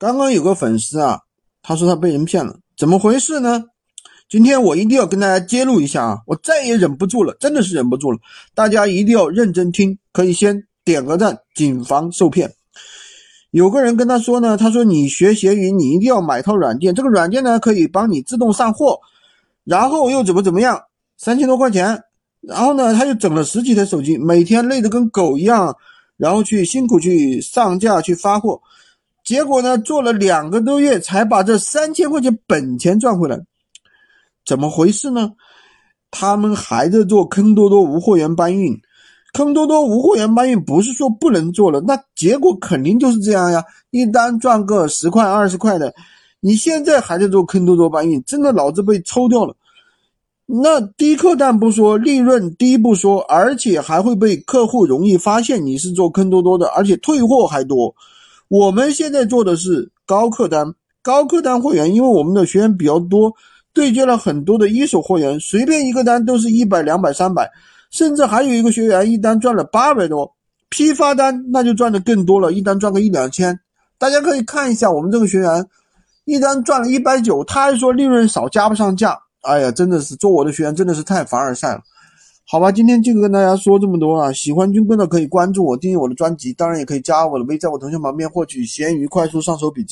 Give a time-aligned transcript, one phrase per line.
[0.00, 1.20] 刚刚有个粉丝啊，
[1.62, 3.64] 他说他被人骗了，怎么回事呢？
[4.30, 6.18] 今天我一定要跟大家揭露一下啊！
[6.26, 8.18] 我再也忍不住了，真的是忍不住了，
[8.54, 12.54] 大家一定要认真听，可以先点个赞，谨防受骗。
[13.50, 19.00] 有个人跟他说呢，他说你学闲鱼，你一定要买套软件，这个软件呢可以帮你自动上货，
[19.64, 20.80] 然后又怎么怎么样，
[21.18, 22.04] 三千多块钱，
[22.40, 25.76] 然后呢他就整了十几台手机，每天累得跟狗一样，
[26.16, 28.62] 然后去辛苦去上架去发货，
[29.30, 33.38] 结果呢做了两个多月才把这三千块钱本钱赚回来，
[34.44, 35.30] 怎么回事呢？
[36.10, 38.76] 他们还在做坑多多无货源搬运。
[39.32, 45.94] 坑多多无货源搬运不是说不能做了，那结果肯定就是这样呀，一单赚个十块二十块的，
[46.40, 49.54] 你现在还在做坑多多搬运，真的脑子被抽掉了。
[50.44, 57.94] 那低客单不说，利润低不说，而且还会被客户容易发现你是做坑多多的，而且退货还多。
[58.50, 63.32] 我们现在做的是高客单，高客单会员，因为我们的学员比较多，
[63.72, 67.48] 对接了很多的一手货源，随便一个单都是一百两百三百。
[67.92, 70.34] 甚至还有一个学员一单赚了八百多，
[70.68, 73.56] 批发单那就赚的更多了，一单赚个一两千。
[73.98, 75.64] 大家可以看一下我们这个学员，
[76.24, 79.16] 一单赚了一百九，他还说利润少加不上价。
[79.42, 81.80] 哎呀，真的是做我的学员真的是太凡尔赛了。
[82.52, 84.32] 好吧，今天就跟大家说这么多啊！
[84.32, 89.88] 喜欢军哥的可以关注我，订阅我的专辑，当然也可以加我的微，在我头像旁边获取闲鱼快速上手笔记。